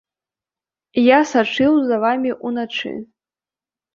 [1.07, 2.93] Я сачыў за вамі ўначы.